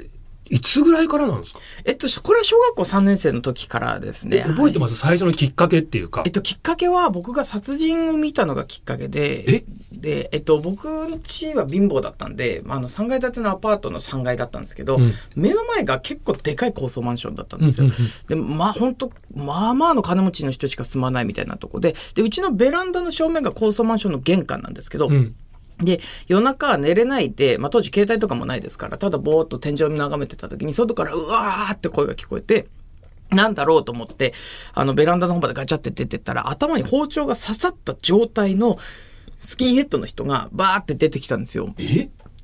[0.49, 1.59] いつぐらいからなんですか？
[1.85, 4.43] えっと、これは小学校3年生の時からですね。
[4.47, 6.23] 覚えてます、はい、最初のきっかけっていうか。
[6.25, 17.89] えっと、きっかけは僕が殺人を見たのがきっかけで、で、えっと、僕ん家は貧乏だったんで、あの、3階建てのアパートの3階だったんですけど、うん、目の前が結構でかい高層マンションだったんですよ。
[18.27, 25.35] で、まあ本当まあまあの金持ちの人しか住まないみたいなとこで、で、うちのベランダの正面が高層マンションの玄関なんですけど、うん
[25.79, 32.67] で、夜中寝れないで、まあ当時携帯とかもないですから、ただぼーっと天井に眺めてた時に、外からうわーって声が聞こえて、
[33.29, 34.33] なんだろうと思って、
[34.73, 38.77] あのベランダの方までガチャって出てったら、頭に包丁が刺さった状態の
[39.37, 41.73] スキンヘッドの人がバーって出てきたんですよ。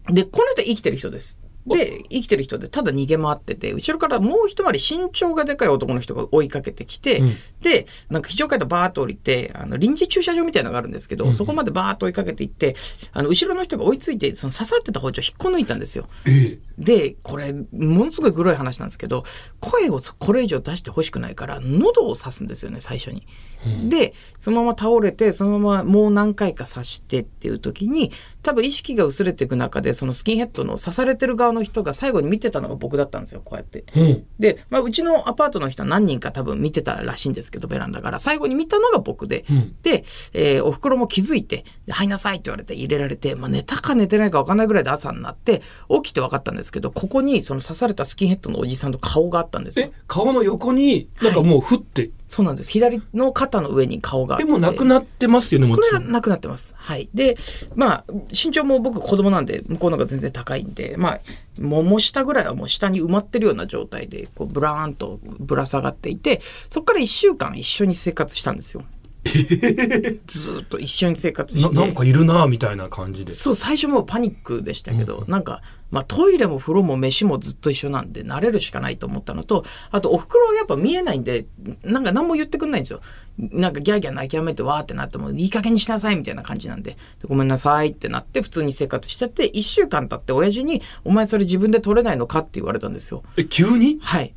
[0.07, 1.41] で、この人生きてる人です。
[1.65, 12.75] で、生きてる人でただ逃げ回ってて、後ろからもう一回り身長がでかい男の人が追いかけてきて、うん、で、なんか非常階段バーッと降りて、あの、臨時駐車場みたいなのがあるんですけど、うん、そこまでバーッと追いかけていって、
[13.13, 16.07] あの、後ろの人が追いついて、その刺さってた包丁引っこ抜いたんですよ。
[16.25, 19.23] ええ、で、これ、ものすごいグロい話なんですけど、
[19.59, 23.25] 声をこれ以上出してほしくないから、喉を刺すんですよね、最初に。
[23.65, 28.11] うん、で、そのまま倒れて、そのままもう何回か刺してっていう時に、
[28.43, 33.85] 多分意識が薄れていく中で、そのスキンヘッドの刺されてる側の人が最後に見てたのが僕だったんですよ、こうやって。
[33.95, 38.19] うん、で、まあ、うちのアパートの人は何人か多分見てたらしいんですけど、ベランダから。
[38.19, 39.45] 最後に見たのが僕で。
[39.49, 40.03] うん、で、
[40.33, 49.91] えー、お袋も気づいて、入いなさいって言われて入れられて、まあ、寝たか寝てないか分かんないぐらいで朝になって、起きて分かったんですけど、ここにその刺されたスキンヘッドのおじさんと顔があったんですよ。
[50.07, 52.71] 顔の横に、なんかもうふって、はいそうなんです。
[52.71, 56.01] 左の肩の上に顔がでもなくなってますよね、もちろん。
[56.01, 56.73] これはなくなってます。
[56.75, 57.07] はい。
[57.13, 57.37] で、
[57.75, 61.19] まあ、身長も僕子供なんで、向こうの方が全然高いんで、まあ、
[61.59, 68.83] 桃下ぐらいはもう下に埋まってるような状態で、こう、ブラーンとぶら下がっていて、そこから1週間一緒に生活したんですよ。
[70.27, 71.73] ずっと一緒に生活して。
[71.75, 73.31] なんかいるなみたいな感じで。
[73.31, 81.45] そう最初もパニックでしたけど、うん、なんか、まあ、トイレも風呂も飯もずっと一緒なんで慣れるしかないと思ったのとあとおふくろはやっぱ見えないんで
[81.83, 83.01] なんか何も言ってくんないんですよ。
[83.37, 86.97] なんかギャーギャー泣きやめてわーってなってもいい加減にしなさいみたいな感じなんで。
[87.27, 93.23] ごめんなさいってなって普通に生活してて1週間経って親父に「お前それ自分で取れないのか?」って言われたんですよ。
[93.37, 93.99] え急に？
[94.01, 94.33] はい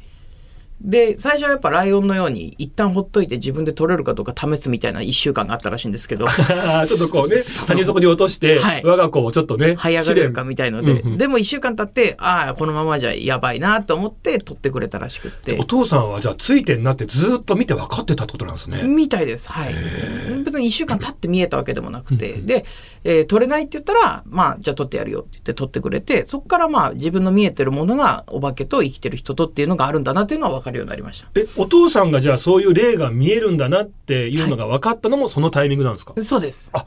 [0.80, 6.26] で、最初はやっぱライオンのように一旦ほっといて自分で取れるかどうか試すみたいな一週間があったらしいんですけど。
[6.28, 7.36] ちょっとこうね、
[7.66, 9.74] 谷底に落として、はい、我が子をちょっとね。
[9.78, 15.56] 這い上がれるかみたいので、うんうん、でも一週間経って、ああ、このままじゃやばいなと思って取ってくれたらしくって。
[15.58, 18.82] お父さんはじゃあついてになってずっと見て分かってたってことなんですね。
[18.82, 19.50] みたいです。
[19.50, 19.74] はい。
[20.44, 22.64] 別に一週間経って見えたわけでもなくて、で、
[23.02, 31.28] えー、取れないって言ったら、まあ、じゃあ取ってやるよって言って取ってくれて、そこからまあ自分の見えてるものがお化けと生きてる人とっていうのがあるんだなっていうのは分かるようになりました。
[31.34, 36.70] えお父さんがじゃあそういう例が見えるんだなっていうのが分かったのもそのタイミングなんですか、はい、そうです。
[36.74, 36.86] あ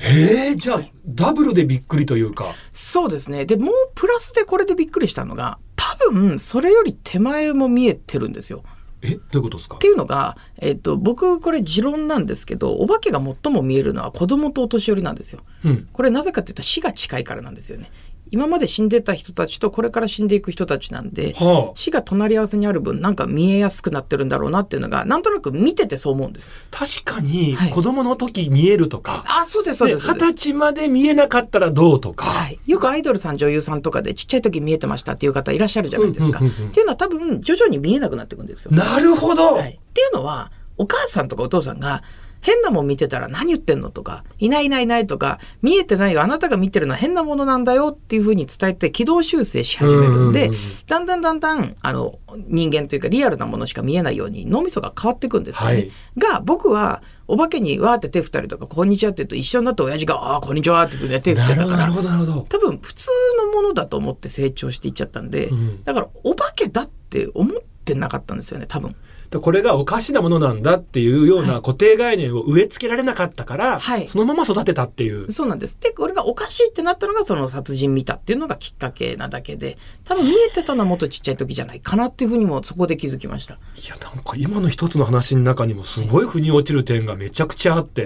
[0.00, 2.54] へえ、じゃあ、ダブルでびっくりというか。
[2.72, 3.46] そうですね。
[3.46, 8.62] で、もうプラスでこれでびっくりしたのが、多分、それより手前も見えてるんですよ。
[9.02, 9.76] えどういうことですか？
[9.76, 15.40] っていうのが、えっと、僕これ持論なんですけどお化けが最も見えるのは子供とお年寄りなんですよ。
[15.64, 17.92] うん、これなぜかというと死が近いからなんですよね。
[18.30, 26.52] 今まで死んでた人たちとこれから死んでいく人たちなんで、はあ、死が隣り合わせにある分なんか見えやすくなってるんだろうなっていうのがなんとなく見ててそう思うんです。
[26.70, 30.06] 確かに子供の時見えるとか、はい、あそうですそうです。
[30.06, 38.72] 二十歳まで見えなかったらどうとか、はい、よくアイドルさん女優さんとかでちっちゃい時見えてましたっていう方いらっしゃるじゃないですか、っていうのは多分徐々に見えなくなっていくんですよ。
[38.72, 42.02] なるほど、はい、っていうのはお母さんとかお父さんが
[42.40, 43.90] 変なもん見てたら何言ってんの？
[43.90, 50.50] とか、いないいないいないとか、見えてないよ、あなたが見てるのは変なものなんだよっていうふうに伝えて軌道修正し始めるんで、
[50.86, 55.74] だんだんだんだん、あの、人間というかリアルなものしか見えないように脳みそが変わっていくんですよね。
[55.74, 63.10] はい、が、僕は、お化けにわーって手振ったりとか、こんにちはって言うと一緒になって親父が、ああ、こんにちはって手振ってたから、多分普通
[63.46, 68.96] のものだと思って成長していっちゃったんで、うん、だからお化けだって思ってなかったんですよね、多分。
[69.30, 75.30] これがおかしなものなんだっていうような固定概念を植え付けられなかったから、はい、そのまま育てたっていう。
[75.30, 75.78] そうなんです。
[75.80, 83.54] で、これがおかしいってなったのがその殺人見たっていうのがきっかけなだけで、多分見えてたのはもっとちっちゃい時じゃないかなっていうふうにもそこで気づきました。
[83.54, 88.02] いや、なんか今の一つの話の中にもすごい腑に落ちる点がめちゃくちゃあって。
[88.02, 88.04] い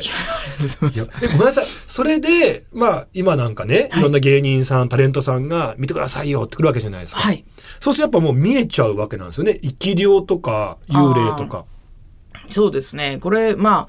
[0.96, 1.66] や、ごめんなさい。
[1.86, 7.20] それで、まあ今なんかね、いろんな芸人さん、タレントさんが見てくださいよってくるわけじゃないですか。
[7.20, 7.44] はい。
[7.80, 9.58] そうするとやっぱもう見えちゃうわけなんですよね。
[9.62, 10.78] 生き量とか
[11.12, 11.64] 幽霊とか。
[12.48, 13.18] そうですね。
[13.20, 13.88] これ、ま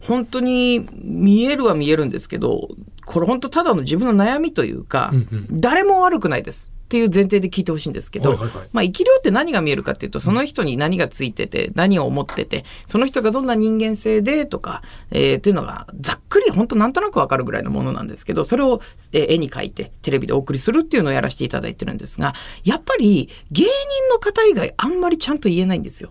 [0.00, 2.68] 本当に見えるは見えるんですけど、
[3.04, 6.72] これ本当ただの自分の悩みというか、うんうん、誰も悪くないです。
[6.84, 18.80] っていう前提で聞いてほしいんですけど、はいはいはいまあ、生き量って何が見えるかっていうとその人に何がついてて何を思っててその人がどんな人間性でとか、えーっていうのがざっくり本当なんとなくわかるぐらいのものなんですけどそれを、
[19.12, 22.32] えー絵に描いてテレビでお送りするっていうのをやらせていただいてるんですが
[22.64, 23.68] やっぱり芸人
[24.10, 26.10] の方以外あんまりちゃんと言えないんですよ。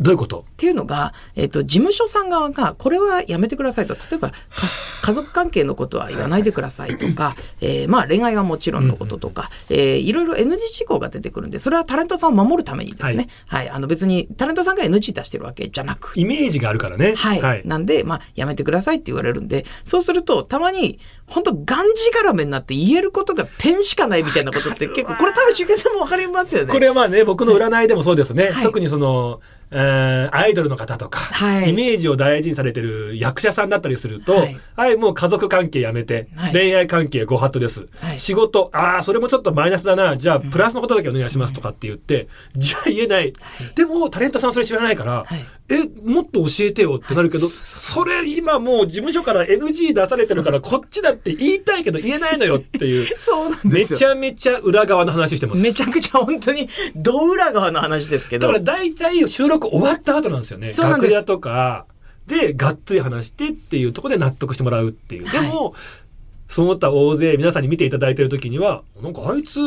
[0.00, 0.44] どういうこと？
[0.50, 3.94] っていうのが、えっと事務所さん側がこれはやめてくださいと。
[3.94, 4.36] 例えばか
[5.02, 13.68] 家族関係のことは言わないでくださいとか、えーまあ、恋愛はもちろんのこととか、えーいろいろ NG 事項が出てくるんでそれはタレントさんを守るためにですね、はい。
[13.68, 16.12] あの別にタレントさんが NG 出してるわけじゃなく。
[16.16, 17.14] イメージがあるからね。
[17.14, 17.62] はい。
[17.64, 26.72] なんで、まあ、やめてくださいって言われるんで、そうすると、たまに、本当がんじがらめになって言えることが点しかないみたいなことって結構、これ多分、シュウケイさんもわかりますよね。
[26.72, 28.50] これはまあね、僕の占いでもそうですね。
[28.50, 28.64] はい。
[28.64, 29.40] 特にその、
[29.76, 31.70] えーアイドルの方とか、はい。
[31.70, 36.52] イメージを大事にされてる役者さんだったりすると、ははいい、もう家族関係やめて、はい。
[36.52, 37.88] 恋愛関係ご法度です。
[38.00, 38.18] はい。
[38.18, 40.16] 仕事、ああ、それもちょっとマイナスだな。
[40.16, 43.32] じゃあ、プラスのことだけお願いしますとかって言って、じゃあ言えない。
[43.74, 53.08] でも、タレントさんそれ知らないから、はいえ、もっと教えてよってなるけど、はいそれ今もう事務所から NG 出されてるから、こっちだって言いたいけど言えないのよっていう。
[53.18, 53.98] そうなんめですよ。
[53.98, 55.62] ちゃめちゃ裏側の話してます。
[55.62, 58.48] めちゃくちゃ本当に、ど裏側の話ですけど。
[58.48, 60.72] だから大体収録終わった後なんですよね。
[60.72, 61.86] 楽屋とか
[62.26, 65.30] でがっつり話してっていうところで納得してもらうっていう。
[65.30, 65.74] でも、
[66.48, 69.60] その他大勢皆さんに見ていただいてる時には、なんかあいつ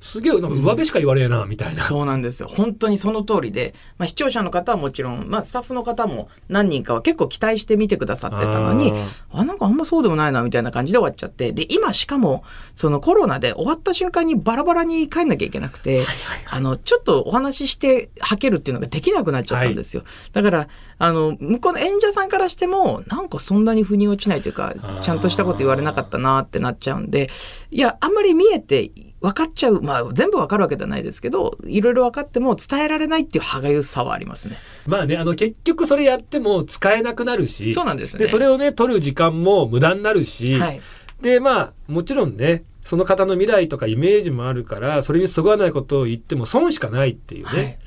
[0.00, 1.82] すげえなんか上辺しか言われねえなみたいな。
[1.82, 2.48] そうなんですよ。
[2.48, 8.92] 本当にその通りで、まあ、視聴者の方はもちろん、まあ、スタッフの方も何人かは結構期待して見てくださってたのに、
[9.30, 12.44] あなんかあんまそうでもないなみたいな感じで終わっちゃって、で、今しかも、
[12.74, 16.02] そのコロナで終わった瞬間にバラバラに帰んなきゃいけなくて、
[16.50, 20.04] あの、ちょっとお話ししてはけるっていうのができなくなっちゃったんですよ。
[20.32, 20.68] だから、
[21.02, 27.28] あの、向こうの演者さんからしても、なんかそんなに腑に落ちないというか、ちゃんとしたこと言われなかったなってなっちゃうんで、
[27.72, 34.56] いや、あんまり見えて、分かっちゃう、まあ、全部分かるわけではないですけど、いろいろ分かっても伝えられないっていう歯がゆさはありますね。
[34.86, 40.80] まあね、あの結局それやっても使えなくなるし、そうなんですねで、それをね、取る時間も無駄になるし、はい。
[41.20, 47.48] で、まあ、もちろんね、その方の未来とかイメージもあるから、それにそぐわないことを言っても損しかないっていうね。
[47.50, 47.78] はい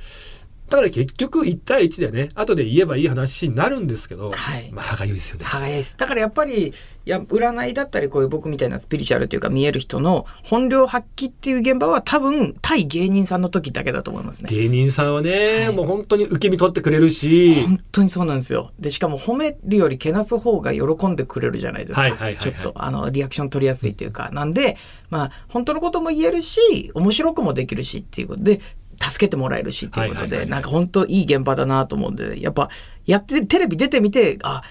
[0.69, 5.45] だから結局1対1でね、後で言えばいい話になるんですけど、はいまあ歯がゆいですよね。
[5.45, 5.97] 歯がゆいです。
[5.97, 6.73] だからやっぱり、い
[7.06, 14.49] や、占いだったり、こういう僕みたいなスピリチュアルというか見える人の本領発揮っていう現場は多分、対芸人さんの時だけだと思いますね。
[14.49, 18.71] 芸人さんはね、はいもう本当に受け身取ってくれるし、本当にそうなんですよ。
[18.80, 22.15] で、しかも褒めるよりけなす方が喜んでくれるじゃないですか。
[22.39, 24.30] ちょっと、あの、リアクション取りやすいというか。
[24.32, 24.78] なんで、
[25.10, 28.62] まあ、本当のことも言えるし、面白くもできるしっていうことで、
[28.99, 32.69] 助けてもらえるしっていうことで、なんか本当いい現場だなと思うんで、やっぱ、
[33.05, 34.63] やって、テレビ出てみて、あ、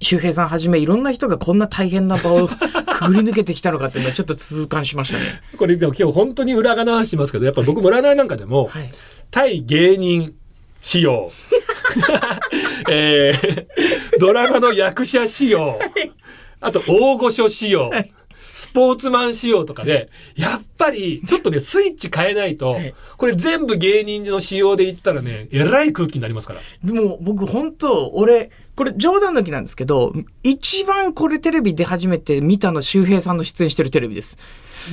[0.00, 2.54] 周平さんはじめいろんな人がこんな大変な場をく
[3.08, 5.24] ぐり抜けてきたのかっていうのはちょっと痛感しましたね。
[5.56, 8.90] これでも今日本当に裏側の話しますけど、やっぱ僕も占いなんかでも、はい。
[9.30, 10.34] 対芸人
[10.80, 11.32] 仕様、
[12.90, 13.66] えー
[14.20, 15.78] ドラマの役者仕様、
[16.60, 17.90] あと大御所仕様、
[18.54, 26.60] スポーツマン仕様とかで、やっぱりちょっとね、スイッチ変えないとい、これ全部芸人の仕様で言ったらね、えらい空気になりますから。
[26.84, 30.12] でも僕本当俺これ冗談抜きなんですけど
[30.42, 34.38] 一番これテレビ出始めて見たの周平さんの出演してるテレビです。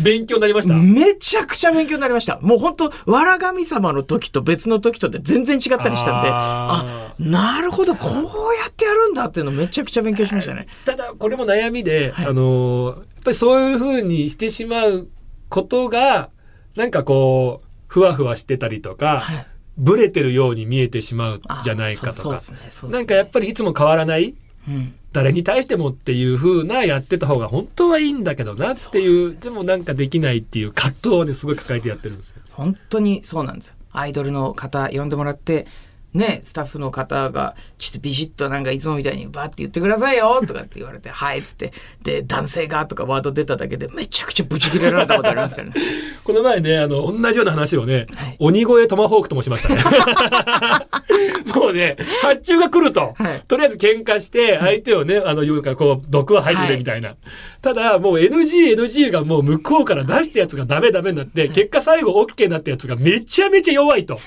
[0.03, 0.73] 勉強になりました？
[0.73, 2.39] めちゃくちゃ勉強になりました。
[2.41, 8.13] もう本当わら神様の時と別の時とで全然違ったりしたんでああなるほどこう
[8.59, 10.67] やってやるんだっていうのめちゃくちゃ勉強しましたね。
[10.85, 12.25] ただこれも悩みで、はい。
[12.25, 15.07] あのーぱりそういうふうにしてしまう
[15.49, 16.29] ことが
[16.75, 19.47] なんかこうふわふわしてたりとか、はい。
[19.77, 22.35] ブレてるように見えてしまうあじゃないかとか。
[22.35, 22.41] ね
[22.87, 22.91] ね。
[22.91, 24.35] なんかやっぱりいつも変わらない
[24.67, 24.93] うん。
[25.11, 32.41] 誰に対してもっていう風なやってた方が本当はいいんだけどなっていうでもなんかできないっていう葛藤をねすごい抱えてやってるんですよ。
[32.51, 33.75] 本当にそうなんですよ。
[33.91, 35.67] アイドルの方呼んでもらって
[36.13, 41.71] ねスタッフの方がちょっとビシッとなんかいつもみたいにバーって言ってくださいよとかって言われて「はい」っつって。
[42.03, 45.73] で男性がとかワード出ただけでめちゃくちゃブチ切れられたことありますからね。
[46.23, 48.35] この前ねあの同じような話をね、はい。
[48.39, 49.81] 鬼越トマホークともしましたね。
[51.55, 53.43] もうね発注が来ると、はい。
[53.47, 57.15] とりあえず喧嘩して相手をねあのいうかこう毒は入ってるみたいな、
[57.61, 64.17] ただもう NGNG がもう向こうから出したやつがダメダメになって、結果最後 OK になったやつがめちゃめちゃ弱いと。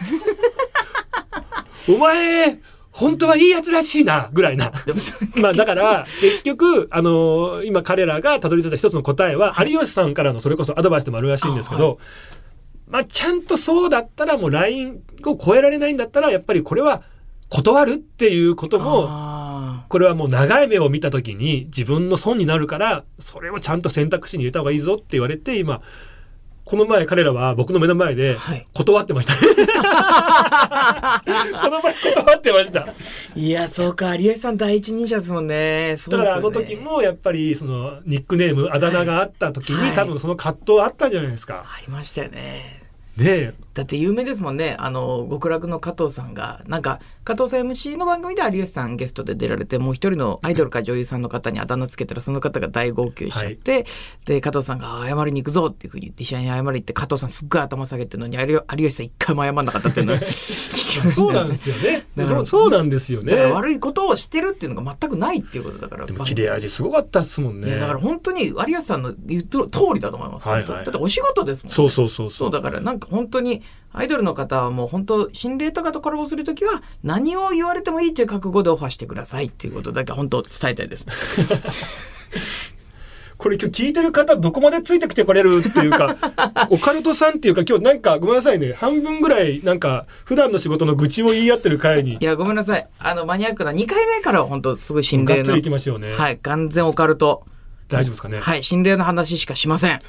[1.88, 2.58] お前
[2.90, 4.70] 本当はいいやつらしいなぐらいな。
[5.42, 11.98] まあだから結局あのー今彼らがたどり着いた一つの答えは、有吉さんからのそれこそアドバイスでもあるらしいんですけど、
[12.86, 17.02] まあちゃんとそうだったらもう LINE を超えられないんだったらやっぱりこれは
[17.48, 25.82] 断るっていうこともあこれはもう長い目を見た時に自分の損になるからそれをちゃんと選択肢に入れた方がいいぞって言われて今
[26.64, 28.66] この前彼らは僕の目の前ではい。
[28.72, 29.40] 断ってました、 こ
[31.68, 32.88] の前断ってました。
[33.34, 34.16] いやそうか。
[34.16, 35.96] 有吉さん第一人者ですもんね。
[35.98, 39.92] そうだからあの時もやっぱりそのニックネームあだ名があった時に、はい。
[39.92, 41.64] 多分その葛藤あったんじゃないですか。
[41.66, 42.82] ありましたよね。
[43.16, 44.76] ねえだって有名ですもんね。
[44.78, 46.62] あの極楽の加藤さんが。
[46.66, 53.84] なんか加藤さん MC の番組で有吉さんゲストで出られてもう一人のアイドルか女優さんの方にあだ名つけたらその方が大号泣しちゃって、
[54.26, 62.06] で加藤さんがあ「謝りに行くぞ」っていうふうに言って一緒に謝りに行って加藤さんすっごい頭下げてるのに有有吉さん一回も謝んなかったっていうのを 聞きましたそうなんですよね。
[62.24, 62.46] そう。
[62.46, 63.34] そうなんですよね。
[63.34, 67.78] 悪いことをしてるっていうのが全くないっていうことだからでも切れ味すごかったっすもんね。
[67.78, 70.68] だから本当に有吉さんの言うと通りだと思います、はいはい。
[70.68, 71.74] だってお仕事ですもんね。
[71.74, 72.30] そうそうそう。
[72.30, 81.06] そうだからなんか本当にアイドルの方はもう本当心霊とかとコラボするときは何を言われてもいいという覚悟でオファーしてくださいっていうことだけ本当伝えたいです。
[83.38, 86.16] これ今日聞いてる方どこまでついてきてこれるっていうか
[86.70, 88.72] オカルトさんっていうか今日なんかごめんなさいね。
[88.72, 92.16] 半分ぐらいなんか普段の仕事の愚痴を言い合ってる回に。
[92.20, 92.88] いやごめんなさい。
[92.98, 97.44] あのマニアックな2回目からは本当すごい心霊のがっつりいきましょうね、はい完全オカルト。
[97.88, 100.00] 大丈夫ですかね、はい心霊の話しかしません。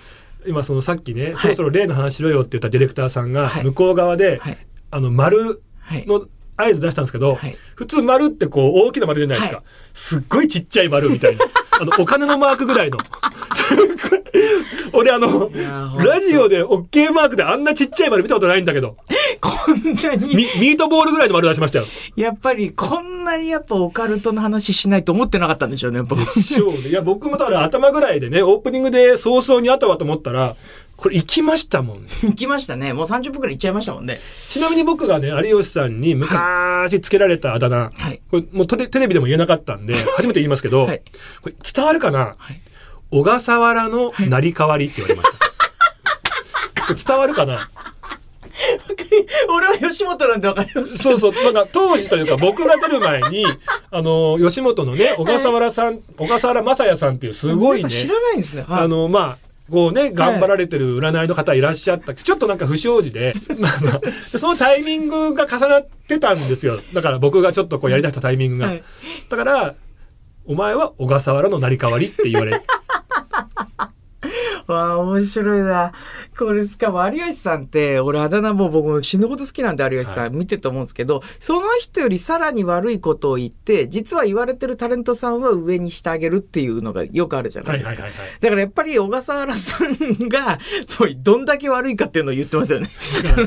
[0.48, 1.36] 今そのさっきね、い。
[1.38, 3.64] そろそろ例の話しろよって言ったディレクターさんがはい。
[3.64, 4.58] 向こう側で、はい。
[4.92, 6.06] あの丸はい。
[6.06, 6.28] の
[6.58, 7.56] 合図出したんですけど、はい。
[7.76, 9.66] 普通丸ってこう大きな丸じゃないですか、はい。
[9.94, 11.44] すっごいちっちゃい丸みたいな。
[11.82, 12.98] あのお金のマークぐらいの。
[14.94, 15.52] 俺あの
[15.98, 18.98] ラジオで OK マークであんなちっちゃい丸見たことないんだけど
[19.42, 21.86] こんなにミミートボールぐらいの丸出しましたよ。
[22.16, 26.78] やっぱりこんなにやっぱオカルトの話しないと思ってなかったんでしょうねやっぱでしょうね。
[26.90, 30.56] いや僕もだから頭ぐらいでねオープニングで早々にあったわと思ったら
[30.98, 32.10] これ行きましたもんね。
[32.24, 32.94] 行きましたね。
[32.94, 34.20] もう30分くらい行っちゃいましたもんね。
[34.50, 38.22] ちなみに僕がね有吉さんに昔つけられたあだ名、はい。
[38.30, 41.02] これもうテレビでも言えなかったんで初めて言いますけど、はい。
[41.42, 42.36] これ伝わるかな？
[42.38, 42.62] はい。
[43.12, 47.70] 小笠原の成り代わりって言われました、 これ伝わるかな？
[49.50, 50.98] 俺は吉本なんでわかります。
[50.98, 51.32] そうそう。
[51.32, 53.46] なんか当時というか僕が出る前に
[53.92, 58.66] あの吉本のね小笠原さん、小笠原正也さんっていうすごいね知らないんですね。
[58.68, 58.84] はい。
[58.84, 66.78] あのまあこうね頑張られてる占いの方いらっしゃったちょっとなんか不祥事で まあまあでそのタイミングが重なってたんですよ。
[66.94, 68.84] だから僕がちょっとこうやりだしたタイミングが、はい。
[69.30, 69.76] だから
[70.46, 72.62] お前は小笠原の成り代わりって言われ
[74.68, 75.92] わあ面白いな
[76.38, 87.90] これしかも有吉さんって俺あだ名も僕も死ぬほど好きなんで有吉さん、は見てると思うんですけどその人よりさらに悪いことを言って実は言われてるタレントさんは上にしてあげるっていうのがよくあるじゃなですか。
[87.90, 90.58] はいいはいはいはいだからやっぱり小笠原さんが
[91.00, 92.88] もうどんだけ悪いかっていうのを言ってますよね。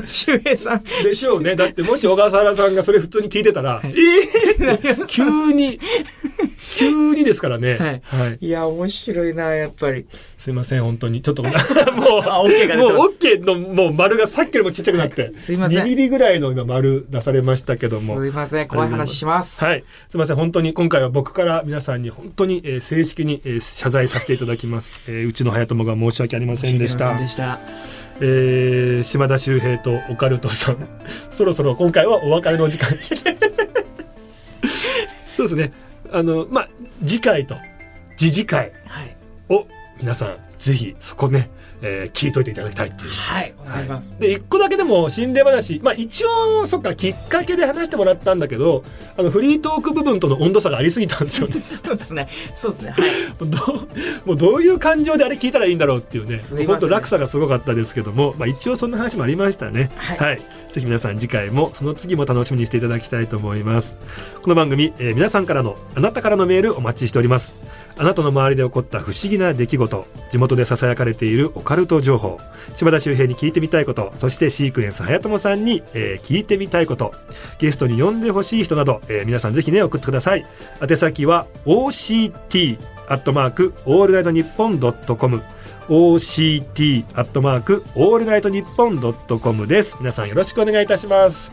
[0.07, 0.83] 周平さん。
[1.03, 5.05] でしょうねだってもし小笠原さんがそれ普通に聞いてたら「ええー!
[5.07, 5.79] 」急に
[6.75, 8.01] 急にですからね、はい。
[8.03, 10.05] はい、いや面白いなやっぱり。
[10.37, 11.21] すいません本当に。
[11.21, 15.83] ちょっともうあ OK がもう OK のもう丸がさっきよりもちっちゃくなって、すいません。
[15.83, 18.19] 2ミリぐらいの今丸出されましたけども。
[18.19, 19.63] すいません怖い話します。
[19.63, 19.83] はい。
[20.09, 27.27] すいません本当に今回は僕から皆さんに本当に、えー正式に、えー謝罪させていただきます、えーうちの早友が申し訳ありませんでした。
[27.27, 27.59] した。
[28.21, 30.87] えー島田秀平とオカルトさん。
[31.31, 32.89] そろそろ今回はお別れの時間
[35.35, 35.71] そうですね
[36.11, 36.69] あのまあ
[37.05, 37.55] 次回と
[38.17, 39.15] 次次回はい。
[39.49, 39.67] を
[39.99, 41.49] 皆さんぜひそこね、
[41.81, 43.11] えー聞いといていただきたいっていう。
[43.11, 44.15] はいお願いします。
[44.19, 45.79] で一個だけでも心霊話。
[45.83, 48.83] まあ一応そっかきっかけで話してもらったんだけど
[49.17, 51.59] あのフリートーク部分との温度差がありすぎたんですよね。
[51.61, 52.27] そうですね。
[52.55, 52.91] そうですね。
[52.91, 53.09] はい。
[53.49, 53.87] どう
[54.25, 56.39] もうどういう感情であれ聞いたらいいんだろうっていうね。
[56.39, 56.67] すいません。
[56.67, 59.91] 本当落差がすごかったですけども、まあ、一応そんな話もありましたね。
[59.95, 60.37] はい。
[60.71, 63.97] ぜひ皆さん次回もその次も楽しみにしていただきたいと思います。
[64.41, 67.53] この番組、えー皆さんからのあなたからのメールお待ちしております
[67.99, 72.37] あなたの周りで起こった不思議な出来事地元で囁かれているオカルト情報
[72.73, 77.11] 島田秀平に聞いてみたいことそしてシークエンス早友さんに、えー聞いてみたいこと
[77.57, 80.45] ゲストに呼んでほしい人など、えー皆さんぜひね送ってください。
[80.81, 85.43] 宛先は OCT アットマークオールナイトニッポンドットコム
[85.87, 89.97] OCT アットマークオールナイトニッポンドットコムです。
[89.99, 91.51] 皆さんよろしくお願いいたします。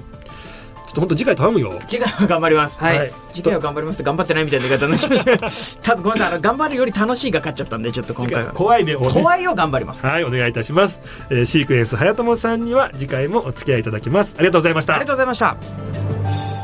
[0.87, 2.81] ちょっと本当次回頼むよ次回は頑張ります。
[2.81, 2.99] はい。
[2.99, 5.37] はい次回は頑張りますって頑張ってないみたいな言い方になしました。
[5.90, 8.55] ただごめんなさいあの頑張るより楽しいが勝っちゃったんでちょっと今次回は。
[8.55, 10.07] 怖いね怖いよ頑張ります。
[10.07, 16.56] はいお願いいたします、えーシークエンスはやともさんには次回もお付き合いいただきますありがとうございましたありがとうございました。